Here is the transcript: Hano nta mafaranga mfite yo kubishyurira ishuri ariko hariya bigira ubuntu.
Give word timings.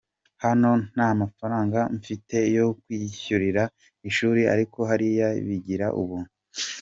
Hano 0.43 0.71
nta 0.93 1.09
mafaranga 1.21 1.79
mfite 1.97 2.37
yo 2.55 2.65
kubishyurira 2.81 3.63
ishuri 4.09 4.41
ariko 4.53 4.79
hariya 4.89 5.27
bigira 5.47 5.87
ubuntu. 6.01 6.31